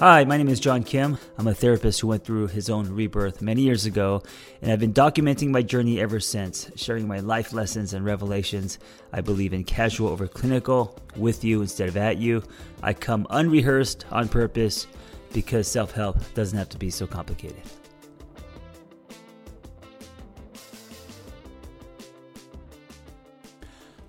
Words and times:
Hi, 0.00 0.24
my 0.24 0.38
name 0.38 0.48
is 0.48 0.60
John 0.60 0.82
Kim. 0.82 1.18
I'm 1.36 1.46
a 1.46 1.52
therapist 1.52 2.00
who 2.00 2.06
went 2.06 2.24
through 2.24 2.46
his 2.46 2.70
own 2.70 2.88
rebirth 2.88 3.42
many 3.42 3.60
years 3.60 3.84
ago, 3.84 4.22
and 4.62 4.72
I've 4.72 4.80
been 4.80 4.94
documenting 4.94 5.50
my 5.50 5.60
journey 5.60 6.00
ever 6.00 6.20
since, 6.20 6.70
sharing 6.74 7.06
my 7.06 7.20
life 7.20 7.52
lessons 7.52 7.92
and 7.92 8.02
revelations. 8.02 8.78
I 9.12 9.20
believe 9.20 9.52
in 9.52 9.62
casual 9.62 10.08
over 10.08 10.26
clinical, 10.26 10.98
with 11.16 11.44
you 11.44 11.60
instead 11.60 11.90
of 11.90 11.98
at 11.98 12.16
you. 12.16 12.42
I 12.82 12.94
come 12.94 13.26
unrehearsed 13.28 14.06
on 14.10 14.30
purpose 14.30 14.86
because 15.34 15.68
self 15.68 15.92
help 15.92 16.16
doesn't 16.32 16.56
have 16.56 16.70
to 16.70 16.78
be 16.78 16.88
so 16.88 17.06
complicated. 17.06 17.60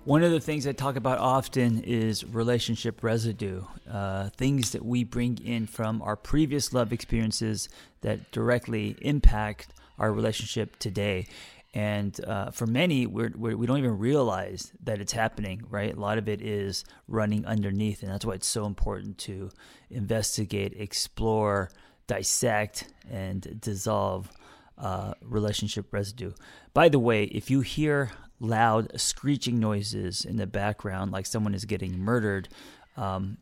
One 0.04 0.24
of 0.24 0.32
the 0.32 0.40
things 0.40 0.66
I 0.66 0.72
talk 0.72 0.96
about 0.96 1.18
often 1.18 1.84
is 1.84 2.24
relationship 2.24 3.04
residue, 3.04 3.62
uh, 3.88 4.30
things 4.30 4.72
that 4.72 4.84
we 4.84 5.04
bring 5.04 5.38
in 5.38 5.68
from 5.68 6.02
our 6.02 6.16
previous 6.16 6.72
love 6.72 6.92
experiences 6.92 7.68
that 8.00 8.32
directly 8.32 8.96
impact 9.00 9.68
our 10.00 10.12
relationship 10.12 10.76
today. 10.80 11.28
And 11.72 12.18
uh, 12.24 12.50
for 12.50 12.66
many, 12.66 13.06
we're, 13.06 13.30
we're, 13.36 13.56
we 13.56 13.64
do 13.68 13.74
not 13.74 13.78
even 13.78 13.96
realize 13.96 14.72
that 14.82 15.00
it's 15.00 15.12
happening, 15.12 15.62
right? 15.70 15.96
A 15.96 16.00
lot 16.00 16.18
of 16.18 16.28
it 16.28 16.42
is 16.42 16.84
running 17.06 17.46
underneath. 17.46 18.02
And 18.02 18.10
that's 18.10 18.24
why 18.24 18.34
it's 18.34 18.48
so 18.48 18.66
important 18.66 19.18
to 19.18 19.50
investigate, 19.88 20.74
explore, 20.76 21.70
dissect, 22.08 22.92
and 23.08 23.60
dissolve 23.60 24.32
uh, 24.78 25.14
relationship 25.22 25.92
residue. 25.92 26.32
By 26.74 26.88
the 26.88 26.98
way, 26.98 27.24
if 27.24 27.52
you 27.52 27.60
hear 27.60 28.10
loud 28.42 29.00
screeching 29.00 29.60
noises 29.60 30.24
in 30.24 30.36
the 30.36 30.46
background, 30.46 31.12
like 31.12 31.24
someone 31.24 31.54
is 31.54 31.64
getting 31.64 31.98
murdered, 31.98 32.48
um, 32.96 33.38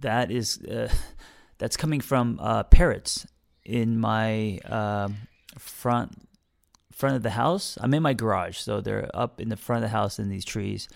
that 0.00 0.30
is 0.30 0.60
uh, 0.62 0.92
that's 1.58 1.76
coming 1.76 2.00
from 2.00 2.38
uh, 2.42 2.64
parrots 2.64 3.26
in 3.64 3.98
my 3.98 4.58
um, 4.66 5.16
front 5.58 6.28
front 6.92 7.16
of 7.16 7.22
the 7.22 7.30
house. 7.30 7.78
I'm 7.80 7.94
in 7.94 8.02
my 8.02 8.14
garage, 8.14 8.58
so 8.58 8.80
they're 8.80 9.08
up 9.14 9.40
in 9.40 9.48
the 9.48 9.56
front 9.56 9.84
of 9.84 9.90
the 9.90 9.96
house 9.96 10.18
in 10.18 10.28
these 10.28 10.44
trees, 10.44 10.88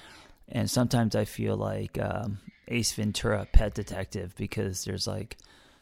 and 0.49 0.71
sometimes 0.71 1.15
I 1.15 1.25
feel 1.25 1.57
like 1.57 1.99
um, 2.01 2.39
Ace 2.69 2.93
Ventura, 2.93 3.47
Pet 3.53 3.75
Detective, 3.75 4.35
because 4.37 4.85
there's 4.85 5.07
like 5.07 5.37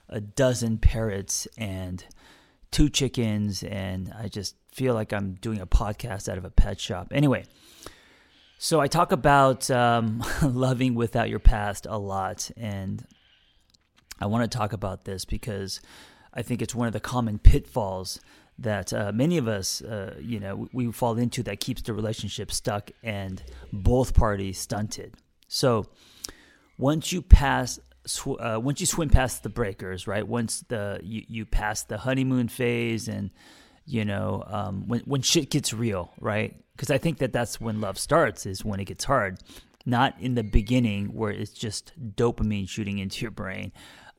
a 0.08 0.20
dozen 0.20 0.78
parrots 0.78 1.48
and 1.56 2.04
two 2.74 2.88
chickens, 2.88 3.62
and 3.62 4.12
I 4.18 4.26
just 4.26 4.56
feel 4.72 4.94
like 4.94 5.12
I'm 5.12 5.34
doing 5.34 5.60
a 5.60 5.66
podcast 5.66 6.28
out 6.28 6.38
of 6.38 6.44
a 6.44 6.50
pet 6.50 6.80
shop. 6.80 7.06
Anyway, 7.12 7.44
so 8.58 8.80
I 8.80 8.88
talk 8.88 9.12
about 9.12 9.70
um, 9.70 10.24
loving 10.42 10.96
without 10.96 11.30
your 11.30 11.38
past 11.38 11.86
a 11.88 11.96
lot, 11.96 12.50
and 12.56 13.06
I 14.20 14.26
want 14.26 14.50
to 14.50 14.58
talk 14.58 14.72
about 14.72 15.04
this 15.04 15.24
because 15.24 15.80
I 16.34 16.42
think 16.42 16.62
it's 16.62 16.74
one 16.74 16.88
of 16.88 16.92
the 16.92 16.98
common 16.98 17.38
pitfalls 17.38 18.18
that 18.58 18.92
uh, 18.92 19.12
many 19.14 19.38
of 19.38 19.46
us, 19.46 19.80
uh, 19.80 20.16
you 20.20 20.40
know, 20.40 20.68
we 20.72 20.90
fall 20.90 21.16
into 21.16 21.44
that 21.44 21.60
keeps 21.60 21.82
the 21.82 21.94
relationship 21.94 22.50
stuck 22.50 22.90
and 23.04 23.40
both 23.72 24.14
parties 24.14 24.58
stunted. 24.58 25.14
So 25.46 25.86
once 26.76 27.12
you 27.12 27.22
pass 27.22 27.78
sw- 28.06 28.38
uh, 28.38 28.58
once 28.62 28.80
you 28.80 28.86
swim 28.86 29.10
past 29.10 29.42
the 29.42 29.48
breakers, 29.48 30.06
right? 30.06 30.26
Once 30.26 30.64
the 30.68 31.00
you, 31.02 31.24
you 31.28 31.46
pass 31.46 31.84
the 31.84 31.98
honeymoon 31.98 32.48
phase, 32.48 33.08
and 33.08 33.30
you 33.86 34.04
know 34.04 34.44
um, 34.46 34.88
when 34.88 35.00
when 35.00 35.22
shit 35.22 35.50
gets 35.50 35.72
real, 35.72 36.12
right? 36.20 36.56
Because 36.76 36.90
I 36.90 36.98
think 36.98 37.18
that 37.18 37.32
that's 37.32 37.60
when 37.60 37.80
love 37.80 37.98
starts 37.98 38.46
is 38.46 38.64
when 38.64 38.80
it 38.80 38.86
gets 38.86 39.04
hard, 39.04 39.38
not 39.86 40.14
in 40.20 40.34
the 40.34 40.42
beginning 40.44 41.14
where 41.14 41.30
it's 41.30 41.52
just 41.52 41.92
dopamine 42.16 42.68
shooting 42.68 42.98
into 42.98 43.22
your 43.22 43.30
brain. 43.30 43.72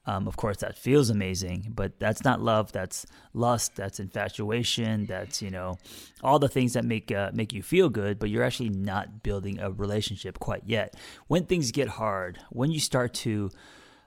Um, 0.08 0.28
of 0.28 0.38
course, 0.38 0.58
that 0.58 0.78
feels 0.78 1.10
amazing, 1.10 1.72
but 1.74 2.00
that's 2.00 2.24
not 2.24 2.40
love. 2.40 2.72
That's 2.72 3.06
lust. 3.34 3.76
That's 3.76 4.00
infatuation. 4.00 5.08
That's 5.08 5.42
you 5.42 5.50
know 5.50 5.78
all 6.22 6.38
the 6.38 6.48
things 6.48 6.74
that 6.74 6.86
make 6.86 7.12
uh, 7.12 7.32
make 7.34 7.54
you 7.54 7.64
feel 7.64 7.90
good, 7.90 8.20
but 8.20 8.30
you're 8.30 8.44
actually 8.44 8.70
not 8.70 9.24
building 9.24 9.60
a 9.60 9.72
relationship 9.72 10.40
quite 10.40 10.64
yet. 10.66 10.96
When 11.28 11.46
things 11.46 11.72
get 11.72 11.88
hard, 11.88 12.40
when 12.52 12.72
you 12.72 12.80
start 12.80 13.14
to 13.16 13.50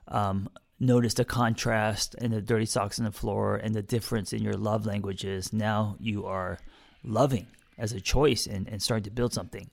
um, 0.06 0.48
notice 0.78 1.14
the 1.14 1.24
contrast 1.24 2.14
and 2.18 2.32
the 2.32 2.40
dirty 2.40 2.66
socks 2.66 2.98
on 2.98 3.04
the 3.04 3.12
floor 3.12 3.56
and 3.56 3.74
the 3.74 3.82
difference 3.82 4.32
in 4.32 4.42
your 4.42 4.54
love 4.54 4.86
languages, 4.86 5.52
now 5.52 5.96
you 5.98 6.26
are 6.26 6.58
loving 7.02 7.46
as 7.76 7.92
a 7.92 8.00
choice 8.00 8.46
and, 8.46 8.68
and 8.68 8.82
starting 8.82 9.04
to 9.04 9.10
build 9.10 9.32
something. 9.32 9.70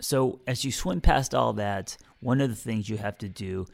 So 0.00 0.40
as 0.46 0.64
you 0.64 0.72
swim 0.72 1.00
past 1.00 1.34
all 1.34 1.52
that, 1.54 1.96
one 2.20 2.40
of 2.40 2.48
the 2.48 2.56
things 2.56 2.88
you 2.88 2.96
have 2.96 3.18
to 3.18 3.28
do 3.28 3.66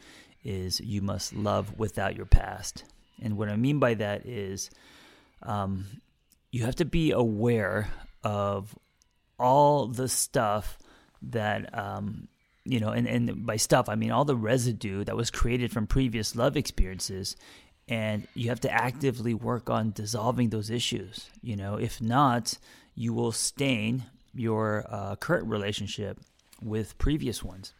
is 0.47 0.81
you 0.81 1.03
must 1.03 1.35
love 1.35 1.77
without 1.79 2.17
your 2.17 2.27
past. 2.27 2.85
And 3.21 3.37
what 3.37 3.49
I 3.49 3.57
mean 3.57 3.79
by 3.79 3.95
that 3.95 4.25
is 4.27 4.71
um, 5.43 5.87
you 6.53 6.65
have 6.65 6.77
to 6.77 6.85
be 6.85 7.11
aware 7.11 7.89
of 8.23 8.79
all 9.39 9.89
the 9.89 10.09
stuff 10.09 10.79
that, 11.23 11.77
um, 11.77 12.29
you 12.65 12.79
know, 12.79 12.91
and, 12.91 13.07
and 13.07 13.45
by 13.45 13.57
stuff, 13.57 13.89
I 13.89 13.97
mean 13.97 14.11
all 14.11 14.25
the 14.25 14.37
residue 14.37 15.05
that 15.05 15.17
was 15.17 15.31
created 15.31 15.73
from 15.73 15.87
previous 15.87 16.37
love 16.37 16.57
experiences. 16.57 17.37
And 17.89 18.27
you 18.35 18.49
have 18.49 18.61
to 18.61 18.71
actively 18.71 19.35
work 19.35 19.71
on 19.71 19.93
dissolving 19.93 20.51
those 20.51 20.71
issues. 20.71 21.29
You 21.43 21.57
know, 21.57 21.77
if 21.77 22.01
not, 22.01 22.59
you 22.95 23.13
will 23.13 23.33
stain 23.33 24.05
your 24.35 24.85
uh, 24.89 25.17
current 25.17 25.49
relationship 25.49 26.19
with 26.63 26.99
previous 26.99 27.43
ones 27.43 27.73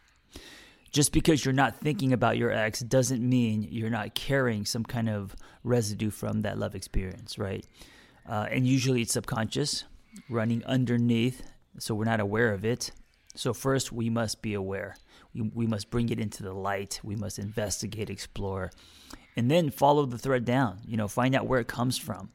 just 0.91 1.11
because 1.11 1.43
you're 1.43 1.53
not 1.53 1.77
thinking 1.77 2.13
about 2.13 2.37
your 2.37 2.51
ex 2.51 2.79
doesn't 2.79 3.27
mean 3.27 3.67
you're 3.69 3.89
not 3.89 4.15
carrying 4.15 4.65
some 4.65 4.83
kind 4.83 5.09
of 5.09 5.35
residue 5.63 6.09
from 6.09 6.41
that 6.41 6.57
love 6.57 6.75
experience, 6.75 7.37
right? 7.37 7.65
Uh, 8.27 8.47
and 8.49 8.67
usually 8.67 9.01
it's 9.01 9.13
subconscious, 9.13 9.85
running 10.29 10.63
underneath, 10.65 11.43
so 11.79 11.95
we're 11.95 12.05
not 12.05 12.19
aware 12.19 12.53
of 12.53 12.65
it. 12.65 12.91
So, 13.35 13.53
first, 13.53 13.91
we 13.91 14.09
must 14.09 14.41
be 14.41 14.55
aware. 14.55 14.95
We, 15.33 15.41
we 15.41 15.67
must 15.67 15.91
bring 15.91 16.09
it 16.09 16.19
into 16.19 16.41
the 16.41 16.53
light. 16.53 16.99
We 17.03 17.15
must 17.15 17.37
investigate, 17.37 18.09
explore, 18.09 18.71
and 19.35 19.49
then 19.49 19.69
follow 19.69 20.05
the 20.05 20.17
thread 20.17 20.43
down. 20.43 20.79
You 20.87 20.97
know, 20.97 21.07
find 21.07 21.35
out 21.35 21.45
where 21.45 21.59
it 21.59 21.67
comes 21.67 21.97
from. 21.97 22.31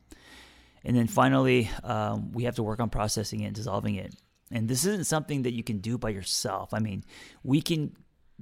And 0.85 0.97
then 0.97 1.09
finally, 1.09 1.71
um, 1.85 2.33
we 2.33 2.45
have 2.45 2.57
to 2.57 2.63
work 2.63 2.81
on 2.81 2.91
processing 2.91 3.41
it, 3.41 3.55
dissolving 3.55 3.97
it. 3.97 4.15
And 4.51 4.69
this 4.69 4.85
isn't 4.85 5.07
something 5.07 5.43
that 5.43 5.55
you 5.55 5.63
can 5.63 5.79
do 5.79 5.97
by 5.99 6.11
yourself. 6.11 6.75
I 6.75 6.79
mean, 6.79 7.05
we 7.43 7.63
can 7.63 7.97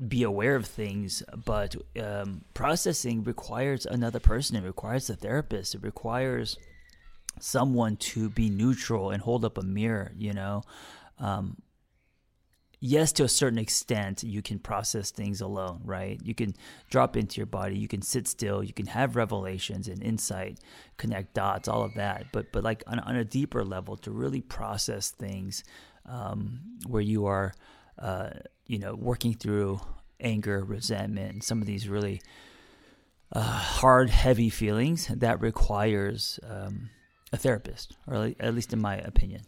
be 0.09 0.23
aware 0.23 0.57
of 0.57 0.67
things, 0.67 1.23
but 1.45 1.77
um, 2.01 2.43
processing 2.55 3.23
requires 3.23 3.85
another 3.85 4.21
person. 4.21 4.57
It 4.57 4.65
requires 4.65 5.11
a 5.11 5.17
therapist. 5.17 5.75
It 5.75 5.83
requires 5.83 6.57
someone 7.39 7.97
to 7.97 8.31
be 8.31 8.49
neutral 8.49 9.11
and 9.11 9.23
hold 9.23 9.45
up 9.45 9.59
a 9.59 9.63
mirror. 9.63 10.13
You 10.17 10.33
know, 10.33 10.63
um, 11.19 11.59
yes, 12.81 13.13
to 13.13 13.25
a 13.25 13.29
certain 13.29 13.59
extent, 13.59 14.23
you 14.23 14.41
can 14.41 14.59
process 14.59 15.11
things 15.11 15.43
alone, 15.43 15.83
right? 15.85 16.19
You 16.25 16.35
can 16.35 16.55
drop 16.89 17.17
into 17.17 17.37
your 17.37 17.47
body. 17.47 17.77
You 17.77 17.89
can 17.89 18.03
sit 18.03 18.27
still. 18.27 18.65
You 18.65 18.73
can 18.73 18.87
have 18.87 19.17
revelations 19.17 19.87
and 19.87 20.03
insight, 20.03 20.61
connect 20.97 21.35
dots, 21.35 21.69
all 21.69 21.83
of 21.83 21.95
that. 21.95 22.33
But 22.33 22.53
but 22.53 22.65
like 22.65 22.83
on, 22.87 23.01
on 23.01 23.17
a 23.17 23.25
deeper 23.25 23.65
level, 23.65 23.97
to 23.99 24.11
really 24.11 24.41
process 24.41 25.11
things 25.11 25.63
um, 26.07 26.61
where 26.87 27.03
you 27.03 27.27
are 27.27 27.53
uh, 27.99 28.31
you 28.71 28.79
know, 28.79 28.95
working 28.95 29.35
through 29.35 29.81
anger, 30.21 30.63
resentment, 30.63 31.43
some 31.43 31.61
of 31.61 31.67
these 31.67 31.89
really 31.89 32.23
uh, 33.33 33.41
hard, 33.41 34.11
heavy 34.11 34.49
feelings 34.49 35.09
that 35.09 35.41
requires 35.41 36.39
um, 36.49 36.89
a 37.33 37.37
therapist, 37.37 37.97
or 38.07 38.33
at 38.39 38.55
least 38.55 38.73
in 38.73 38.81
my 38.81 38.95
opinion. 38.99 39.43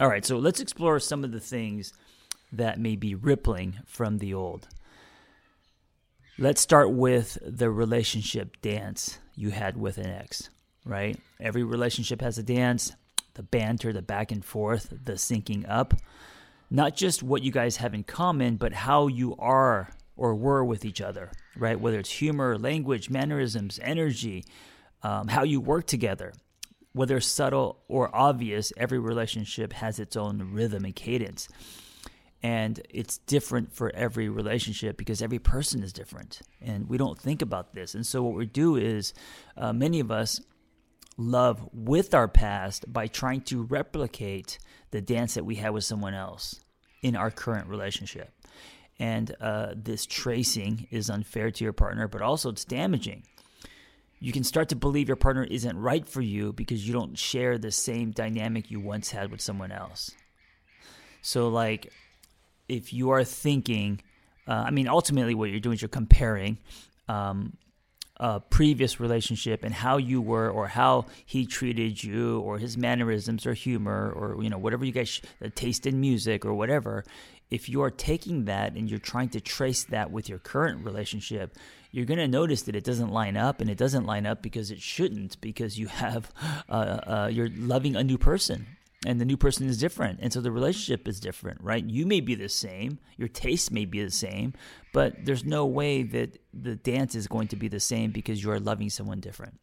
All 0.00 0.08
right, 0.08 0.24
so 0.24 0.38
let's 0.38 0.60
explore 0.60 0.98
some 1.00 1.22
of 1.22 1.32
the 1.32 1.40
things 1.40 1.92
that 2.50 2.80
may 2.80 2.96
be 2.96 3.14
rippling 3.14 3.80
from 3.84 4.18
the 4.18 4.32
old. 4.32 4.68
Let's 6.38 6.62
start 6.62 6.90
with 6.90 7.36
the 7.42 7.70
relationship 7.70 8.62
dance 8.62 9.18
you 9.34 9.50
had 9.50 9.76
with 9.76 9.98
an 9.98 10.06
ex, 10.06 10.48
right? 10.86 11.20
Every 11.38 11.62
relationship 11.62 12.22
has 12.22 12.38
a 12.38 12.42
dance, 12.42 12.92
the 13.34 13.42
banter, 13.42 13.92
the 13.92 14.00
back 14.00 14.32
and 14.32 14.42
forth, 14.42 14.88
the 15.04 15.12
syncing 15.12 15.68
up 15.68 15.92
not 16.70 16.96
just 16.96 17.22
what 17.22 17.42
you 17.42 17.50
guys 17.50 17.76
have 17.76 17.94
in 17.94 18.04
common, 18.04 18.56
but 18.56 18.72
how 18.72 19.06
you 19.06 19.36
are 19.38 19.90
or 20.16 20.34
were 20.34 20.64
with 20.64 20.84
each 20.84 21.00
other, 21.00 21.30
right? 21.56 21.78
Whether 21.78 21.98
it's 21.98 22.10
humor, 22.10 22.58
language, 22.58 23.10
mannerisms, 23.10 23.78
energy, 23.82 24.44
um, 25.02 25.28
how 25.28 25.42
you 25.42 25.60
work 25.60 25.86
together. 25.86 26.32
Whether 26.92 27.20
subtle 27.20 27.82
or 27.88 28.14
obvious, 28.14 28.72
every 28.76 28.98
relationship 28.98 29.74
has 29.74 29.98
its 29.98 30.16
own 30.16 30.52
rhythm 30.52 30.84
and 30.84 30.96
cadence. 30.96 31.46
And 32.42 32.80
it's 32.88 33.18
different 33.18 33.72
for 33.72 33.94
every 33.94 34.28
relationship 34.28 34.96
because 34.96 35.20
every 35.20 35.38
person 35.38 35.82
is 35.82 35.92
different. 35.92 36.40
And 36.60 36.88
we 36.88 36.96
don't 36.96 37.18
think 37.18 37.42
about 37.42 37.74
this. 37.74 37.94
And 37.94 38.06
so, 38.06 38.22
what 38.22 38.34
we 38.34 38.46
do 38.46 38.76
is, 38.76 39.12
uh, 39.56 39.72
many 39.72 40.00
of 40.00 40.10
us 40.10 40.40
love 41.16 41.68
with 41.72 42.14
our 42.14 42.28
past 42.28 42.90
by 42.92 43.06
trying 43.06 43.40
to 43.40 43.62
replicate 43.62 44.58
the 44.90 45.00
dance 45.00 45.34
that 45.34 45.44
we 45.44 45.56
had 45.56 45.70
with 45.70 45.84
someone 45.84 46.14
else 46.14 46.60
in 47.02 47.16
our 47.16 47.30
current 47.30 47.68
relationship. 47.68 48.30
And 48.98 49.34
uh, 49.40 49.74
this 49.76 50.06
tracing 50.06 50.88
is 50.90 51.10
unfair 51.10 51.50
to 51.50 51.64
your 51.64 51.72
partner, 51.72 52.08
but 52.08 52.22
also 52.22 52.50
it's 52.50 52.64
damaging. 52.64 53.24
you 54.18 54.32
can 54.32 54.44
start 54.44 54.70
to 54.70 54.76
believe 54.76 55.08
your 55.08 55.16
partner 55.16 55.44
isn't 55.44 55.78
right 55.78 56.08
for 56.08 56.22
you 56.22 56.52
because 56.52 56.86
you 56.86 56.92
don't 56.92 57.18
share 57.18 57.58
the 57.58 57.70
same 57.70 58.10
dynamic 58.10 58.70
you 58.70 58.80
once 58.80 59.10
had 59.10 59.30
with 59.30 59.40
someone 59.40 59.70
else. 59.70 60.10
So, 61.20 61.48
like, 61.48 61.92
if 62.68 62.92
you 62.92 63.10
are 63.10 63.24
thinking, 63.24 64.00
uh, 64.48 64.64
I 64.66 64.70
mean, 64.70 64.88
ultimately, 64.88 65.34
what 65.34 65.50
you're 65.50 65.60
doing 65.60 65.74
is 65.74 65.82
you're 65.82 65.88
comparing 65.88 66.58
um, 67.08 67.56
a 68.18 68.40
previous 68.40 68.98
relationship 69.00 69.64
and 69.64 69.74
how 69.74 69.96
you 69.96 70.20
were, 70.20 70.50
or 70.50 70.68
how 70.68 71.06
he 71.24 71.46
treated 71.46 72.02
you, 72.02 72.40
or 72.40 72.58
his 72.58 72.76
mannerisms, 72.76 73.46
or 73.46 73.54
humor, 73.54 74.10
or 74.10 74.42
you 74.42 74.50
know, 74.50 74.58
whatever 74.58 74.84
you 74.84 74.92
guys, 74.92 75.20
the 75.40 75.50
taste 75.50 75.86
in 75.86 76.00
music, 76.00 76.44
or 76.44 76.54
whatever. 76.54 77.04
If 77.50 77.68
you 77.68 77.82
are 77.82 77.90
taking 77.90 78.46
that 78.46 78.74
and 78.74 78.90
you're 78.90 78.98
trying 78.98 79.28
to 79.30 79.40
trace 79.40 79.84
that 79.84 80.10
with 80.10 80.28
your 80.28 80.38
current 80.38 80.84
relationship, 80.84 81.56
you're 81.92 82.06
going 82.06 82.18
to 82.18 82.26
notice 82.26 82.62
that 82.62 82.74
it 82.74 82.84
doesn't 82.84 83.10
line 83.10 83.36
up, 83.36 83.60
and 83.60 83.70
it 83.70 83.78
doesn't 83.78 84.04
line 84.04 84.26
up 84.26 84.42
because 84.42 84.70
it 84.70 84.80
shouldn't, 84.80 85.40
because 85.40 85.78
you 85.78 85.86
have, 85.86 86.32
uh, 86.68 86.72
uh, 86.72 87.30
you're 87.32 87.50
loving 87.54 87.94
a 87.96 88.02
new 88.02 88.18
person 88.18 88.66
and 89.06 89.20
the 89.20 89.24
new 89.24 89.36
person 89.36 89.68
is 89.68 89.78
different 89.78 90.18
and 90.20 90.32
so 90.32 90.40
the 90.40 90.50
relationship 90.50 91.06
is 91.08 91.20
different 91.20 91.60
right? 91.62 91.84
You 91.84 92.06
may 92.06 92.20
be 92.20 92.34
the 92.34 92.48
same 92.48 92.98
your 93.16 93.28
taste 93.28 93.70
may 93.70 93.84
be 93.84 94.02
the 94.02 94.10
same 94.10 94.54
but 94.92 95.24
there's 95.24 95.44
no 95.44 95.66
way 95.66 96.02
that 96.02 96.38
the 96.52 96.76
dance 96.76 97.14
is 97.14 97.28
going 97.28 97.48
to 97.48 97.56
be 97.56 97.68
the 97.68 97.80
same 97.80 98.10
because 98.10 98.42
you 98.42 98.50
are 98.50 98.60
loving 98.60 98.90
someone 98.90 99.20
different. 99.20 99.60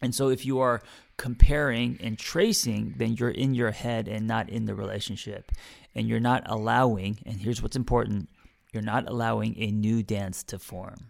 And 0.00 0.14
so 0.14 0.28
if 0.28 0.46
you 0.46 0.60
are 0.60 0.82
comparing 1.16 1.98
and 2.02 2.18
tracing 2.18 2.94
then 2.96 3.14
you're 3.14 3.30
in 3.30 3.54
your 3.54 3.70
head 3.72 4.08
and 4.08 4.26
not 4.26 4.48
in 4.48 4.66
the 4.66 4.74
relationship. 4.74 5.52
And 5.94 6.08
you're 6.08 6.20
not 6.20 6.42
allowing 6.46 7.18
and 7.26 7.40
here's 7.40 7.62
what's 7.62 7.76
important 7.76 8.28
you're 8.72 8.82
not 8.82 9.08
allowing 9.08 9.54
a 9.58 9.70
new 9.70 10.02
dance 10.02 10.42
to 10.44 10.58
form. 10.58 11.08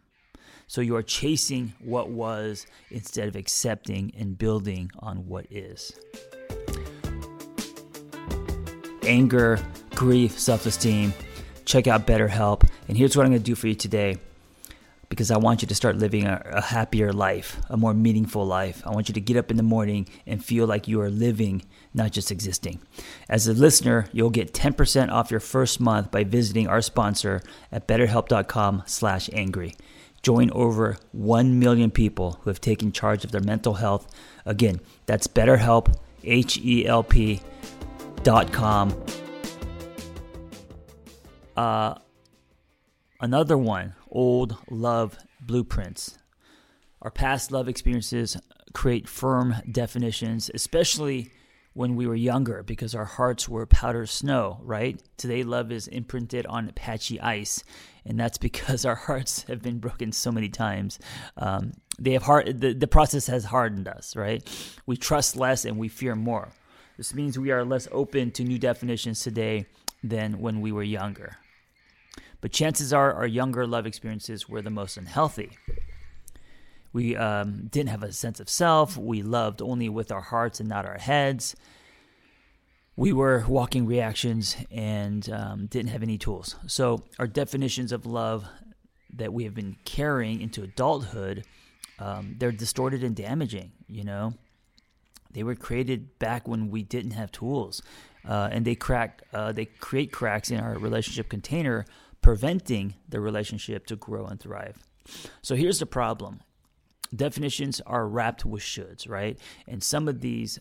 So 0.69 0.81
you 0.81 0.97
are 0.97 1.03
chasing 1.03 1.73
what 1.81 2.11
was 2.11 2.67
instead 2.91 3.27
of 3.27 3.37
accepting 3.37 4.13
and 4.17 4.37
building 4.37 4.91
on 4.99 5.27
what 5.27 5.47
is 5.51 5.93
anger, 9.09 9.59
grief, 9.95 10.39
self 10.39 10.67
esteem, 10.67 11.13
check 11.65 11.87
out 11.87 12.07
BetterHelp. 12.07 12.69
And 12.87 12.97
here's 12.97 13.17
what 13.17 13.25
I'm 13.25 13.33
going 13.33 13.43
to 13.43 13.45
do 13.45 13.57
for 13.57 13.67
you 13.67 13.75
today 13.75 14.19
because 15.09 15.31
I 15.31 15.39
want 15.39 15.63
you 15.63 15.69
to 15.69 15.75
start 15.75 15.97
living 15.97 16.27
a, 16.27 16.43
a, 16.53 16.61
happier 16.61 17.13
life, 17.13 17.59
a 17.71 17.77
more 17.77 17.95
meaningful 17.95 18.45
life. 18.45 18.83
I 18.87 18.91
want 18.91 19.09
you 19.09 19.15
to 19.15 19.21
get 19.21 19.39
up 19.39 19.51
in 19.51 19.57
the 19.57 19.63
morning 19.63 20.07
and 20.27 20.45
feel 20.45 20.67
like 20.67 20.87
you 20.87 21.01
are 21.01 21.09
living, 21.09 21.63
not 21.95 22.13
just 22.13 22.31
existing. 22.31 22.81
As 23.29 23.49
a 23.49 23.55
listener, 23.55 24.07
you'll 24.13 24.29
get 24.31 24.53
10% 24.53 25.11
off 25.11 25.31
your 25.31 25.41
first 25.41 25.81
month 25.81 26.11
by 26.11 26.25
visiting 26.25 26.69
our 26.69 26.83
sponsor 26.83 27.43
at 27.73 27.89
betterhelp.com/angry. 27.89 29.77
Join 30.21 30.51
over 30.51 30.99
1 31.13 31.59
million 31.59 31.91
people 31.91 32.41
who 32.43 32.51
have 32.51 32.61
taken 32.61 32.93
charge 32.93 33.25
of 33.25 33.31
their 33.31 33.41
mental 33.41 33.75
health. 33.75 34.07
Again, 34.45 34.81
that's 35.07 35.27
BetterHelp, 35.27 35.95
H 36.25 36.59
E 36.59 36.87
L 36.87 37.03
P 37.03 37.41
com. 38.29 38.95
Uh, 41.57 41.95
another 43.21 43.57
one, 43.57 43.95
old 44.11 44.55
love 44.71 45.17
blueprints. 45.41 46.19
Our 47.01 47.11
past 47.11 47.51
love 47.53 47.69
experiences 47.69 48.37
create 48.75 49.09
firm 49.09 49.55
definitions, 49.71 50.51
especially 50.53 51.33
when 51.73 51.97
we 51.97 52.07
were 52.07 52.15
younger 52.15 52.63
because 52.63 52.95
our 52.95 53.07
hearts 53.07 53.49
were 53.49 53.65
powder 53.65 54.05
snow, 54.05 54.61
right? 54.63 55.01
Today, 55.17 55.43
love 55.43 55.73
is 55.73 55.87
imprinted 55.89 56.45
on 56.47 56.71
patchy 56.73 57.19
ice, 57.21 57.65
and 58.05 58.21
that's 58.21 58.37
because 58.49 58.85
our 58.85 58.97
hearts 58.97 59.45
have 59.45 59.63
been 59.63 59.79
broken 59.79 60.13
so 60.13 60.31
many 60.31 60.51
times. 60.51 60.99
Um, 61.39 61.73
they 61.99 62.13
have 62.13 62.25
hard, 62.25 62.61
the, 62.61 62.75
the 62.75 62.89
process 62.89 63.27
has 63.29 63.47
hardened 63.47 63.89
us, 63.89 64.15
right? 64.17 64.47
We 64.85 64.99
trust 64.99 65.35
less 65.35 65.65
and 65.65 65.79
we 65.79 65.89
fear 65.89 66.15
more. 66.15 66.53
This 66.99 67.15
means 67.15 67.39
we 67.39 67.53
are 67.53 67.65
less 67.65 67.87
open 67.93 68.33
to 68.33 68.43
new 68.43 68.59
definitions 68.59 69.23
today 69.23 69.67
than 70.03 70.41
when 70.41 70.61
we 70.61 70.73
were 70.73 70.83
younger. 70.83 71.37
But 72.41 72.51
chances 72.51 72.93
are 72.93 73.15
our 73.15 73.27
younger 73.27 73.69
love 73.69 73.87
experiences 73.87 74.49
were 74.49 74.63
the 74.63 74.71
most 74.71 74.97
unhealthy. 74.97 75.51
We 76.93 77.17
um, 77.17 77.69
didn't 77.71 77.91
have 77.91 78.03
a 78.03 78.13
sense 78.13 78.41
of 78.41 78.49
self. 78.49 78.97
We 78.97 79.23
loved 79.23 79.63
only 79.63 79.89
with 79.89 80.11
our 80.11 80.21
hearts 80.21 80.59
and 80.59 80.69
not 80.69 80.87
our 80.87 80.99
heads. 80.99 81.55
We 82.97 83.13
were 83.13 83.45
walking 83.47 83.87
reactions 83.87 84.57
and 84.73 85.31
um, 85.31 85.67
didn't 85.67 85.91
have 85.91 86.03
any 86.03 86.19
tools. 86.19 86.57
So, 86.67 87.05
our 87.21 87.29
definitions 87.29 87.93
of 87.93 88.07
love 88.07 88.45
that 89.15 89.33
we 89.33 89.45
have 89.45 89.55
been 89.55 89.77
carrying 89.85 90.41
into 90.41 90.65
adulthood, 90.65 91.45
um, 92.01 92.35
they're 92.39 92.51
distorted 92.51 93.05
and 93.05 93.15
damaging, 93.15 93.71
you 93.87 94.03
know? 94.03 94.35
They 95.31 95.43
were 95.43 95.55
created 95.55 96.19
back 96.19 96.49
when 96.49 96.71
we 96.71 96.83
didn't 96.83 97.13
have 97.13 97.31
tools, 97.31 97.83
uh, 98.27 98.49
and 98.51 98.65
they 98.65 98.75
crack. 98.75 99.23
Uh, 99.33 99.53
they 99.53 99.67
create 99.67 100.13
cracks 100.13 100.51
in 100.51 100.61
our 100.61 100.79
relationship 100.79 101.29
container, 101.29 101.85
preventing 102.23 102.95
the 103.09 103.21
relationship 103.21 103.87
to 103.87 103.97
grow 103.97 104.27
and 104.27 104.41
thrive. 104.41 104.77
So 105.43 105.55
here's 105.55 105.79
the 105.79 105.87
problem: 105.87 106.41
definitions 107.15 107.81
are 107.87 108.07
wrapped 108.07 108.45
with 108.45 108.63
shoulds, 108.63 109.09
right? 109.09 109.39
And 109.67 109.83
some 109.83 110.09
of 110.09 110.21
these 110.21 110.59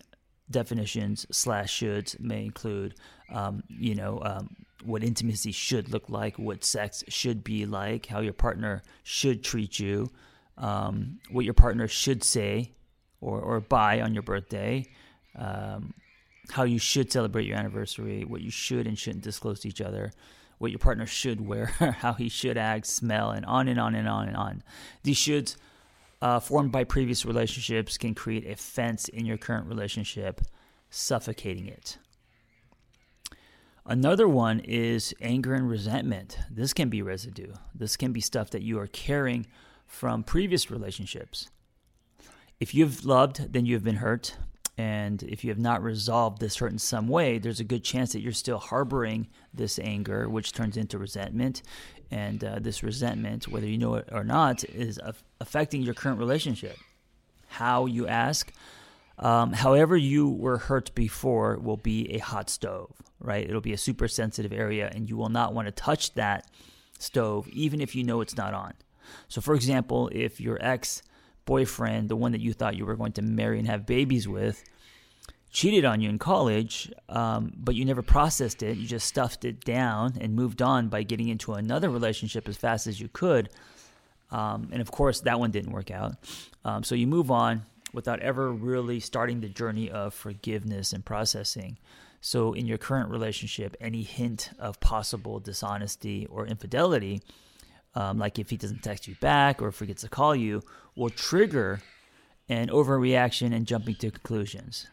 definitions 0.49 1.25
slash 1.31 1.77
shoulds 1.79 2.19
may 2.19 2.45
include, 2.45 2.95
um, 3.31 3.63
you 3.67 3.95
know, 3.95 4.21
um, 4.23 4.55
what 4.83 5.03
intimacy 5.03 5.51
should 5.51 5.91
look 5.91 6.09
like, 6.09 6.37
what 6.37 6.63
sex 6.63 7.03
should 7.07 7.43
be 7.43 7.65
like, 7.65 8.05
how 8.05 8.19
your 8.19 8.33
partner 8.33 8.81
should 9.03 9.43
treat 9.43 9.79
you, 9.79 10.09
um, 10.57 11.19
what 11.31 11.45
your 11.45 11.53
partner 11.53 11.87
should 11.87 12.23
say 12.23 12.71
or, 13.21 13.39
or 13.39 13.59
buy 13.59 14.01
on 14.01 14.13
your 14.13 14.23
birthday, 14.23 14.85
um, 15.35 15.93
how 16.51 16.63
you 16.63 16.79
should 16.79 17.11
celebrate 17.11 17.45
your 17.45 17.57
anniversary, 17.57 18.23
what 18.23 18.41
you 18.41 18.51
should 18.51 18.87
and 18.87 18.97
shouldn't 18.97 19.23
disclose 19.23 19.59
to 19.61 19.67
each 19.67 19.81
other, 19.81 20.11
what 20.57 20.71
your 20.71 20.79
partner 20.79 21.05
should 21.05 21.45
wear, 21.45 21.65
how 21.99 22.13
he 22.13 22.29
should 22.29 22.57
act, 22.57 22.85
smell, 22.87 23.31
and 23.31 23.45
on 23.45 23.67
and 23.67 23.79
on 23.79 23.95
and 23.95 24.07
on 24.07 24.27
and 24.27 24.37
on. 24.37 24.63
These 25.03 25.17
shoulds, 25.17 25.55
uh, 26.21 26.39
formed 26.39 26.71
by 26.71 26.83
previous 26.83 27.25
relationships, 27.25 27.97
can 27.97 28.15
create 28.15 28.47
a 28.47 28.55
fence 28.55 29.07
in 29.07 29.25
your 29.25 29.37
current 29.37 29.67
relationship, 29.67 30.41
suffocating 30.89 31.67
it. 31.67 31.97
Another 33.85 34.27
one 34.27 34.59
is 34.59 35.13
anger 35.21 35.53
and 35.53 35.69
resentment. 35.69 36.37
This 36.51 36.73
can 36.73 36.89
be 36.89 37.01
residue. 37.01 37.53
This 37.73 37.95
can 37.95 38.11
be 38.11 38.19
stuff 38.19 38.49
that 38.49 38.61
you 38.61 38.77
are 38.79 38.87
carrying 38.87 39.47
from 39.85 40.23
previous 40.23 40.69
relationships. 40.69 41.49
If 42.59 42.73
you've 42.73 43.05
loved, 43.05 43.53
then 43.53 43.65
you 43.65 43.75
have 43.75 43.83
been 43.83 43.97
hurt. 43.97 44.35
And 44.79 45.23
if 45.23 45.43
you 45.43 45.49
have 45.49 45.59
not 45.59 45.81
resolved 45.81 46.39
this 46.39 46.57
hurt 46.57 46.71
in 46.71 46.77
some 46.77 47.07
way, 47.07 47.39
there's 47.39 47.59
a 47.59 47.63
good 47.63 47.83
chance 47.83 48.13
that 48.13 48.21
you're 48.21 48.31
still 48.31 48.59
harboring 48.59 49.27
this 49.53 49.79
anger, 49.79 50.29
which 50.29 50.53
turns 50.53 50.77
into 50.77 50.99
resentment. 50.99 51.63
And 52.11 52.43
uh, 52.43 52.59
this 52.59 52.83
resentment, 52.83 53.47
whether 53.47 53.67
you 53.67 53.77
know 53.77 53.95
it 53.95 54.09
or 54.11 54.23
not, 54.23 54.63
is 54.63 54.99
affecting 55.39 55.81
your 55.81 55.95
current 55.95 56.19
relationship. 56.19 56.77
How 57.47 57.85
you 57.85 58.07
ask, 58.07 58.51
um, 59.17 59.53
however 59.53 59.97
you 59.97 60.29
were 60.29 60.57
hurt 60.57 60.93
before, 60.93 61.57
will 61.57 61.77
be 61.77 62.13
a 62.13 62.19
hot 62.19 62.49
stove, 62.49 62.91
right? 63.19 63.47
It'll 63.47 63.61
be 63.61 63.73
a 63.73 63.77
super 63.77 64.07
sensitive 64.07 64.53
area, 64.53 64.91
and 64.93 65.09
you 65.09 65.17
will 65.17 65.29
not 65.29 65.53
want 65.53 65.67
to 65.67 65.71
touch 65.71 66.13
that 66.13 66.49
stove, 66.99 67.47
even 67.49 67.81
if 67.81 67.95
you 67.95 68.03
know 68.03 68.21
it's 68.21 68.37
not 68.37 68.53
on. 68.53 68.73
So, 69.27 69.41
for 69.41 69.55
example, 69.55 70.09
if 70.13 70.39
your 70.39 70.57
ex 70.61 71.01
boyfriend, 71.48 72.10
the 72.10 72.16
one 72.16 72.34
that 72.34 72.42
you 72.42 72.54
thought 72.54 72.75
you 72.75 72.86
were 72.86 72.96
going 72.96 73.13
to 73.13 73.24
marry 73.24 73.58
and 73.58 73.68
have 73.68 73.88
babies 73.88 74.27
with, 74.27 74.63
cheated 75.50 75.86
on 75.86 76.01
you 76.01 76.10
in 76.10 76.20
college, 76.20 76.92
um, 77.10 77.51
but 77.58 77.74
you 77.74 77.84
never 77.84 78.04
processed 78.04 78.62
it. 78.62 78.77
You 78.77 78.86
just 78.86 79.08
stuffed 79.08 79.44
it 79.44 79.66
down 79.66 80.13
and 80.22 80.36
moved 80.36 80.62
on 80.62 80.89
by 80.89 81.01
getting 81.01 81.30
into 81.30 81.54
another 81.54 81.89
relationship 81.89 82.48
as 82.48 82.58
fast 82.58 82.86
as 82.86 83.01
you 83.01 83.10
could. 83.12 83.50
Um, 84.30 84.70
and 84.72 84.82
of 84.82 84.92
course, 84.92 85.22
that 85.22 85.39
one 85.39 85.50
didn't 85.50 85.72
work 85.72 85.89
out. 85.89 86.16
Um, 86.63 86.84
so 86.84 86.94
you 86.94 87.08
move 87.08 87.32
on 87.32 87.63
without 87.94 88.20
ever 88.20 88.51
really 88.51 89.00
starting 89.00 89.39
the 89.39 89.50
journey 89.50 89.89
of 89.89 90.13
forgiveness 90.13 90.94
and 90.94 91.04
processing. 91.04 91.77
So, 92.20 92.54
in 92.54 92.66
your 92.66 92.80
current 92.80 93.10
relationship, 93.10 93.77
any 93.80 94.01
hint 94.01 94.50
of 94.60 94.80
possible 94.80 95.39
dishonesty 95.39 96.27
or 96.30 96.46
infidelity 96.46 97.22
um, 97.98 98.20
like 98.20 98.38
if 98.38 98.51
he 98.51 98.58
doesn't 98.58 98.84
text 98.84 99.08
you 99.08 99.16
back 99.16 99.60
or 99.60 99.72
forgets 99.72 100.04
to 100.04 100.10
call 100.10 100.36
you, 100.36 100.62
will 100.96 101.10
trigger 101.10 101.80
an 102.48 102.68
overreaction 102.70 103.56
and 103.56 103.66
jumping 103.66 103.96
to 103.96 104.12
conclusions. 104.12 104.86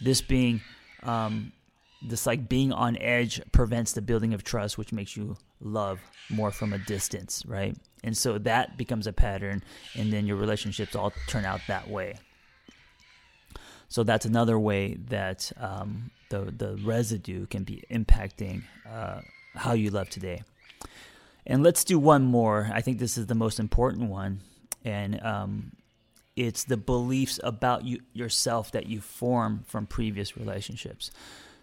This 0.00 0.22
being, 0.22 0.62
um, 1.02 1.52
this 2.00 2.26
like 2.26 2.48
being 2.48 2.72
on 2.72 2.96
edge 2.96 3.42
prevents 3.52 3.92
the 3.92 4.00
building 4.00 4.32
of 4.32 4.42
trust, 4.42 4.78
which 4.78 4.90
makes 4.90 5.18
you 5.18 5.36
love 5.60 6.00
more 6.30 6.50
from 6.50 6.72
a 6.72 6.78
distance, 6.78 7.44
right? 7.46 7.76
And 8.02 8.16
so 8.16 8.38
that 8.38 8.78
becomes 8.78 9.06
a 9.06 9.12
pattern, 9.12 9.62
and 9.94 10.10
then 10.10 10.26
your 10.26 10.36
relationships 10.36 10.96
all 10.96 11.12
turn 11.28 11.44
out 11.44 11.60
that 11.68 11.90
way. 11.90 12.14
So 13.88 14.02
that's 14.02 14.24
another 14.24 14.58
way 14.58 14.94
that 15.08 15.52
um, 15.58 16.10
the 16.30 16.52
the 16.56 16.78
residue 16.82 17.46
can 17.46 17.64
be 17.64 17.84
impacting 17.90 18.62
uh, 18.90 19.20
how 19.54 19.74
you 19.74 19.90
love 19.90 20.08
today. 20.08 20.42
And 21.46 21.62
let's 21.62 21.84
do 21.84 21.98
one 21.98 22.24
more. 22.24 22.70
I 22.72 22.80
think 22.80 22.98
this 22.98 23.16
is 23.16 23.26
the 23.26 23.34
most 23.34 23.60
important 23.60 24.10
one. 24.10 24.40
And 24.84 25.22
um, 25.22 25.72
it's 26.34 26.64
the 26.64 26.76
beliefs 26.76 27.38
about 27.42 27.84
you 27.84 28.00
yourself 28.12 28.72
that 28.72 28.86
you 28.86 29.00
form 29.00 29.64
from 29.66 29.86
previous 29.86 30.36
relationships. 30.36 31.10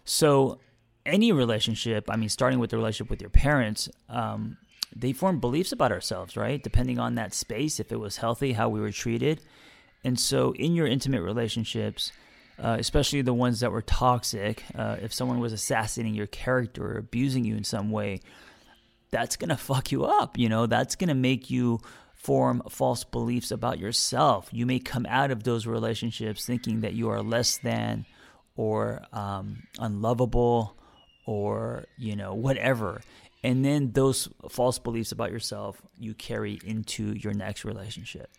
So 0.04 0.58
any 1.06 1.32
relationship, 1.32 2.06
I 2.10 2.16
mean, 2.16 2.28
starting 2.28 2.58
with 2.58 2.70
the 2.70 2.76
relationship 2.76 3.10
with 3.10 3.20
your 3.20 3.30
parents, 3.30 3.88
um, 4.08 4.56
they 4.94 5.12
form 5.12 5.40
beliefs 5.40 5.72
about 5.72 5.92
ourselves, 5.92 6.36
right? 6.36 6.62
Depending 6.62 6.98
on 6.98 7.14
that 7.16 7.34
space, 7.34 7.78
if 7.78 7.92
it 7.92 7.96
was 8.00 8.18
healthy, 8.18 8.52
how 8.52 8.68
we 8.68 8.80
were 8.80 8.92
treated. 8.92 9.40
And 10.02 10.18
so, 10.18 10.52
in 10.54 10.74
your 10.74 10.86
intimate 10.86 11.22
relationships, 11.22 12.12
uh, 12.62 12.76
especially 12.78 13.22
the 13.22 13.34
ones 13.34 13.60
that 13.60 13.72
were 13.72 13.82
toxic, 13.82 14.62
uh, 14.76 14.96
if 15.02 15.12
someone 15.12 15.40
was 15.40 15.52
assassinating 15.52 16.14
your 16.14 16.26
character 16.26 16.92
or 16.92 16.98
abusing 16.98 17.44
you 17.44 17.56
in 17.56 17.64
some 17.64 17.90
way, 17.90 18.20
that's 19.14 19.36
going 19.36 19.50
to 19.50 19.56
fuck 19.56 19.92
you 19.92 20.04
up. 20.04 20.36
You 20.36 20.48
know, 20.48 20.66
that's 20.66 20.96
going 20.96 21.08
to 21.08 21.14
make 21.14 21.48
you 21.48 21.78
form 22.16 22.62
false 22.68 23.04
beliefs 23.04 23.52
about 23.52 23.78
yourself. 23.78 24.48
You 24.50 24.66
may 24.66 24.80
come 24.80 25.06
out 25.08 25.30
of 25.30 25.44
those 25.44 25.68
relationships 25.68 26.44
thinking 26.44 26.80
that 26.80 26.94
you 26.94 27.10
are 27.10 27.22
less 27.22 27.58
than 27.58 28.06
or 28.56 29.04
um, 29.12 29.62
unlovable 29.78 30.76
or, 31.26 31.84
you 31.96 32.16
know, 32.16 32.34
whatever. 32.34 33.02
And 33.44 33.64
then 33.64 33.92
those 33.92 34.28
false 34.48 34.80
beliefs 34.80 35.12
about 35.12 35.30
yourself 35.30 35.80
you 35.96 36.12
carry 36.12 36.58
into 36.64 37.12
your 37.12 37.34
next 37.34 37.64
relationship. 37.64 38.30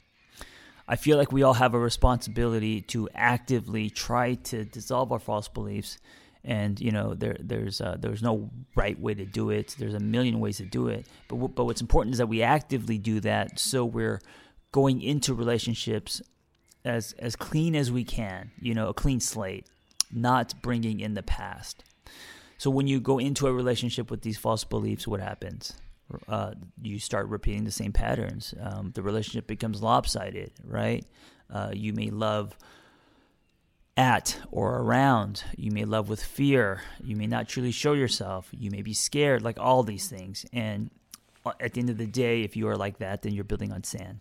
I 0.89 0.97
feel 0.97 1.17
like 1.17 1.31
we 1.31 1.43
all 1.43 1.53
have 1.53 1.73
a 1.73 1.79
responsibility 1.79 2.81
to 2.81 3.07
actively 3.15 3.89
try 3.89 4.33
to 4.33 4.65
dissolve 4.65 5.13
our 5.13 5.19
false 5.19 5.47
beliefs. 5.47 5.99
And 6.45 6.79
you 6.79 6.91
know, 6.91 7.15
there 7.15 7.35
there's 7.39 7.81
uh, 7.81 7.97
there's 7.99 8.21
no 8.21 8.51
right 8.75 8.97
way 8.99 9.15
to 9.15 9.25
do 9.25 9.49
it. 9.49 9.75
There's 9.79 9.95
a 9.95 9.99
million 9.99 10.39
ways 10.39 10.57
to 10.57 10.65
do 10.65 10.87
it. 10.87 11.07
But 11.27 11.37
w- 11.37 11.53
but 11.53 11.65
what's 11.65 11.81
important 11.81 12.13
is 12.13 12.19
that 12.19 12.27
we 12.27 12.43
actively 12.43 12.99
do 12.99 13.19
that, 13.21 13.59
so 13.59 13.83
we're 13.83 14.21
going 14.71 15.01
into 15.01 15.33
relationships 15.33 16.21
as 16.85 17.13
as 17.17 17.35
clean 17.35 17.75
as 17.75 17.91
we 17.91 18.03
can. 18.03 18.51
You 18.61 18.75
know, 18.75 18.89
a 18.89 18.93
clean 18.93 19.19
slate, 19.19 19.65
not 20.13 20.53
bringing 20.61 20.99
in 20.99 21.15
the 21.15 21.23
past. 21.23 21.83
So 22.57 22.69
when 22.69 22.87
you 22.87 22.99
go 22.99 23.17
into 23.17 23.47
a 23.47 23.53
relationship 23.53 24.11
with 24.11 24.21
these 24.21 24.37
false 24.37 24.63
beliefs, 24.63 25.07
what 25.07 25.19
happens? 25.19 25.73
Uh, 26.27 26.53
you 26.81 26.99
start 26.99 27.27
repeating 27.27 27.63
the 27.63 27.71
same 27.71 27.91
patterns. 27.91 28.53
Um, 28.61 28.91
the 28.93 29.01
relationship 29.01 29.47
becomes 29.47 29.81
lopsided, 29.81 30.51
right? 30.63 31.03
Uh, 31.51 31.71
you 31.73 31.93
may 31.93 32.09
love 32.11 32.55
at 33.97 34.39
or 34.51 34.79
around. 34.79 35.43
You 35.57 35.71
may 35.71 35.85
love 35.85 36.09
with 36.09 36.23
fear. 36.23 36.81
You 37.03 37.15
may 37.15 37.27
not 37.27 37.47
truly 37.47 37.71
show 37.71 37.93
yourself. 37.93 38.49
You 38.51 38.71
may 38.71 38.81
be 38.81 38.93
scared, 38.93 39.41
like 39.41 39.59
all 39.59 39.83
these 39.83 40.07
things. 40.09 40.45
And 40.51 40.89
at 41.59 41.73
the 41.73 41.79
end 41.79 41.89
of 41.89 41.97
the 41.97 42.07
day, 42.07 42.43
if 42.43 42.55
you 42.55 42.67
are 42.67 42.77
like 42.77 42.97
that, 42.99 43.21
then 43.21 43.33
you're 43.33 43.43
building 43.43 43.71
on 43.71 43.83
sand. 43.83 44.19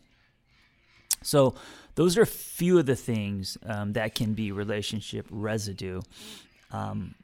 So, 1.22 1.54
those 1.94 2.18
are 2.18 2.22
a 2.22 2.26
few 2.26 2.78
of 2.78 2.86
the 2.86 2.96
things 2.96 3.56
um, 3.64 3.92
that 3.94 4.14
can 4.14 4.34
be 4.34 4.52
relationship 4.52 5.26
residue. 5.30 6.02
Um, 6.70 7.14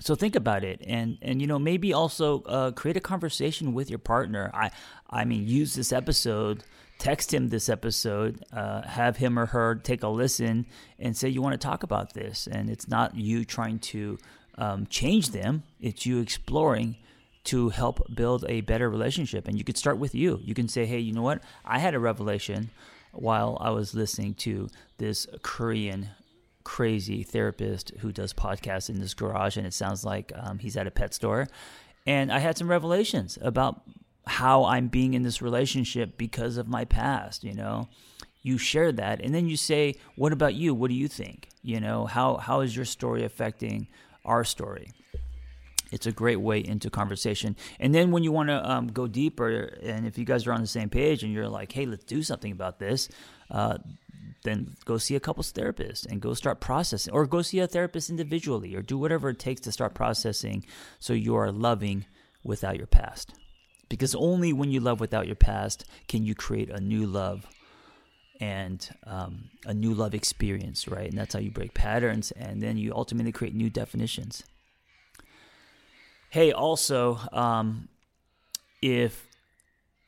so 0.00 0.14
think 0.14 0.36
about 0.36 0.64
it 0.64 0.80
and 0.86 1.18
and 1.22 1.40
you 1.40 1.46
know 1.46 1.58
maybe 1.58 1.92
also 1.92 2.42
uh, 2.42 2.70
create 2.70 2.96
a 2.96 3.00
conversation 3.00 3.74
with 3.74 3.90
your 3.90 3.98
partner 3.98 4.50
i 4.54 4.70
i 5.10 5.24
mean 5.24 5.46
use 5.46 5.74
this 5.74 5.92
episode 5.92 6.62
text 6.98 7.32
him 7.32 7.48
this 7.48 7.68
episode 7.68 8.44
uh, 8.52 8.82
have 8.82 9.16
him 9.16 9.38
or 9.38 9.46
her 9.46 9.76
take 9.76 10.02
a 10.02 10.08
listen 10.08 10.66
and 10.98 11.16
say 11.16 11.28
you 11.28 11.42
want 11.42 11.52
to 11.52 11.66
talk 11.66 11.82
about 11.82 12.14
this? 12.14 12.48
And 12.50 12.68
it's 12.68 12.88
not 12.88 13.16
you 13.16 13.44
trying 13.44 13.78
to 13.80 14.18
um, 14.56 14.86
change 14.86 15.30
them. 15.30 15.62
It's 15.80 16.06
you 16.06 16.20
exploring 16.20 16.96
to 17.44 17.70
help 17.70 18.14
build 18.14 18.44
a 18.48 18.60
better 18.62 18.90
relationship. 18.90 19.48
And 19.48 19.56
you 19.56 19.64
could 19.64 19.78
start 19.78 19.98
with 19.98 20.14
you. 20.14 20.40
You 20.42 20.54
can 20.54 20.68
say 20.68 20.86
hey 20.86 20.98
you 20.98 21.12
know 21.12 21.22
what? 21.22 21.42
I 21.64 21.78
had 21.78 21.94
a 21.94 21.98
revelation 21.98 22.70
while 23.12 23.56
i 23.62 23.70
was 23.70 23.94
listening 23.94 24.34
to 24.34 24.68
this 24.98 25.26
korean 25.42 26.06
crazy 26.68 27.22
therapist 27.22 27.92
who 28.00 28.12
does 28.12 28.34
podcasts 28.34 28.90
in 28.90 29.00
this 29.00 29.14
garage, 29.14 29.56
and 29.56 29.66
it 29.66 29.72
sounds 29.72 30.04
like 30.04 30.30
um, 30.36 30.58
he's 30.58 30.76
at 30.76 30.86
a 30.86 30.90
pet 30.90 31.14
store. 31.14 31.48
And 32.06 32.30
I 32.30 32.40
had 32.40 32.58
some 32.58 32.68
revelations 32.68 33.38
about 33.40 33.80
how 34.28 34.64
I'm 34.64 34.88
being 34.88 35.14
in 35.14 35.22
this 35.22 35.42
relationship 35.42 36.16
because 36.16 36.56
of 36.56 36.68
my 36.68 36.84
past, 36.84 37.44
you 37.44 37.54
know. 37.54 37.88
You 38.42 38.56
share 38.56 38.92
that, 38.92 39.20
and 39.20 39.34
then 39.34 39.48
you 39.48 39.56
say, 39.56 39.96
"What 40.14 40.32
about 40.32 40.54
you? 40.54 40.72
What 40.72 40.88
do 40.88 40.94
you 40.94 41.08
think? 41.08 41.48
You 41.62 41.80
know, 41.80 42.06
how 42.06 42.36
how 42.36 42.60
is 42.60 42.74
your 42.74 42.84
story 42.84 43.24
affecting 43.24 43.88
our 44.24 44.44
story?" 44.44 44.92
It's 45.90 46.06
a 46.06 46.12
great 46.12 46.40
way 46.40 46.60
into 46.60 46.90
conversation. 46.90 47.56
And 47.80 47.94
then 47.94 48.10
when 48.10 48.22
you 48.22 48.30
want 48.30 48.50
to 48.50 48.70
um, 48.70 48.88
go 48.88 49.06
deeper, 49.06 49.48
and 49.82 50.06
if 50.06 50.18
you 50.18 50.24
guys 50.24 50.46
are 50.46 50.52
on 50.52 50.60
the 50.60 50.66
same 50.66 50.90
page, 50.90 51.24
and 51.24 51.32
you're 51.32 51.48
like, 51.48 51.72
"Hey, 51.72 51.86
let's 51.86 52.04
do 52.04 52.22
something 52.22 52.52
about 52.52 52.78
this," 52.78 53.08
uh, 53.50 53.78
then 54.44 54.76
go 54.84 54.98
see 54.98 55.16
a 55.16 55.20
couples 55.20 55.50
therapist 55.50 56.06
and 56.06 56.20
go 56.20 56.34
start 56.34 56.60
processing, 56.60 57.12
or 57.12 57.26
go 57.26 57.42
see 57.42 57.58
a 57.58 57.66
therapist 57.66 58.08
individually, 58.08 58.74
or 58.76 58.82
do 58.82 58.98
whatever 58.98 59.30
it 59.30 59.38
takes 59.38 59.62
to 59.62 59.72
start 59.72 59.94
processing 59.94 60.64
so 60.98 61.12
you 61.12 61.34
are 61.34 61.50
loving 61.50 62.06
without 62.44 62.76
your 62.76 62.86
past. 62.86 63.34
Because 63.88 64.14
only 64.14 64.52
when 64.52 64.70
you 64.70 64.80
love 64.80 65.00
without 65.00 65.26
your 65.26 65.36
past 65.36 65.84
can 66.08 66.24
you 66.24 66.34
create 66.34 66.70
a 66.70 66.80
new 66.80 67.06
love 67.06 67.46
and 68.40 68.88
um, 69.04 69.50
a 69.66 69.74
new 69.74 69.94
love 69.94 70.14
experience, 70.14 70.86
right? 70.86 71.08
And 71.08 71.18
that's 71.18 71.34
how 71.34 71.40
you 71.40 71.50
break 71.50 71.74
patterns, 71.74 72.30
and 72.32 72.62
then 72.62 72.76
you 72.76 72.92
ultimately 72.94 73.32
create 73.32 73.54
new 73.54 73.70
definitions. 73.70 74.44
Hey, 76.30 76.52
also, 76.52 77.18
um, 77.32 77.88
if 78.82 79.27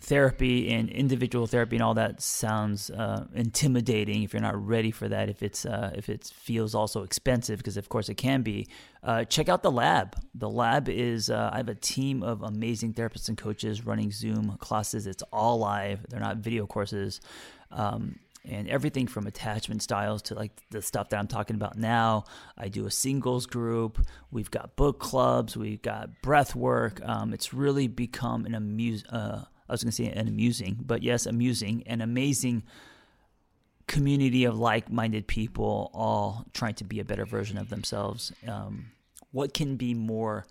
therapy 0.00 0.70
and 0.72 0.88
individual 0.88 1.46
therapy 1.46 1.76
and 1.76 1.82
all 1.82 1.94
that 1.94 2.20
sounds 2.22 2.90
uh, 2.90 3.26
intimidating 3.34 4.22
if 4.22 4.32
you're 4.32 4.42
not 4.42 4.56
ready 4.66 4.90
for 4.90 5.08
that 5.08 5.28
if 5.28 5.42
it's 5.42 5.66
uh, 5.66 5.92
if 5.94 6.08
it 6.08 6.24
feels 6.34 6.74
also 6.74 7.02
expensive 7.02 7.58
because 7.58 7.76
of 7.76 7.88
course 7.88 8.08
it 8.08 8.14
can 8.14 8.42
be 8.42 8.66
uh, 9.02 9.24
check 9.24 9.48
out 9.48 9.62
the 9.62 9.70
lab 9.70 10.16
the 10.34 10.48
lab 10.48 10.88
is 10.88 11.30
uh, 11.30 11.50
i 11.52 11.58
have 11.58 11.68
a 11.68 11.74
team 11.74 12.22
of 12.22 12.42
amazing 12.42 12.94
therapists 12.94 13.28
and 13.28 13.36
coaches 13.36 13.84
running 13.84 14.10
zoom 14.10 14.56
classes 14.58 15.06
it's 15.06 15.22
all 15.32 15.58
live 15.58 16.00
they're 16.08 16.20
not 16.20 16.38
video 16.38 16.66
courses 16.66 17.20
um, 17.70 18.16
and 18.44 18.68
everything 18.68 19.06
from 19.06 19.26
attachment 19.26 19.82
styles 19.82 20.22
to 20.22 20.34
like 20.34 20.52
the 20.70 20.80
stuff 20.80 21.10
that 21.10 21.18
I'm 21.18 21.26
talking 21.26 21.56
about 21.56 21.76
now. 21.76 22.24
I 22.56 22.68
do 22.68 22.86
a 22.86 22.90
singles 22.90 23.46
group. 23.46 24.04
We've 24.30 24.50
got 24.50 24.76
book 24.76 24.98
clubs. 24.98 25.56
We've 25.56 25.82
got 25.82 26.22
breath 26.22 26.54
work. 26.54 27.00
Um, 27.04 27.34
it's 27.34 27.52
really 27.52 27.86
become 27.86 28.46
an 28.46 28.54
amuse, 28.54 29.04
uh, 29.10 29.44
I 29.70 29.72
was 29.72 29.84
going 29.84 29.92
to 29.92 29.96
say 29.96 30.06
an 30.06 30.28
amusing, 30.28 30.78
but 30.84 31.02
yes, 31.02 31.26
amusing, 31.26 31.84
an 31.86 32.00
amazing 32.00 32.64
community 33.86 34.44
of 34.44 34.58
like 34.58 34.90
minded 34.90 35.26
people 35.26 35.90
all 35.94 36.44
trying 36.52 36.74
to 36.74 36.84
be 36.84 37.00
a 37.00 37.04
better 37.04 37.24
version 37.24 37.56
of 37.56 37.70
themselves. 37.70 38.32
Um, 38.46 38.86
what 39.32 39.54
can 39.54 39.76
be 39.76 39.94
more 39.94 40.44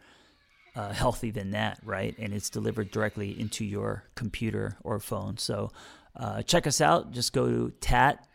uh, 0.75 0.93
healthy 0.93 1.31
than 1.31 1.51
that, 1.51 1.79
right? 1.83 2.15
And 2.17 2.33
it's 2.33 2.49
delivered 2.49 2.91
directly 2.91 3.37
into 3.37 3.65
your 3.65 4.03
computer 4.15 4.77
or 4.83 4.99
phone. 4.99 5.37
So 5.37 5.71
uh, 6.15 6.41
check 6.43 6.65
us 6.65 6.79
out. 6.79 7.11
Just 7.11 7.33
go 7.33 7.47
to 7.47 7.73
tat 7.81 8.25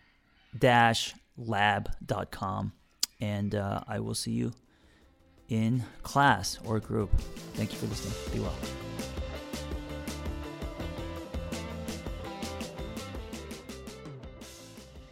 lab.com 1.37 2.73
and 3.21 3.55
uh, 3.55 3.81
I 3.88 4.00
will 4.00 4.14
see 4.14 4.33
you 4.33 4.53
in 5.49 5.85
class 6.03 6.59
or 6.64 6.81
group. 6.81 7.11
Thank 7.55 7.73
you 7.73 7.79
for 7.79 7.87
listening. 7.87 8.14
Be 8.33 8.41
well. 8.41 8.84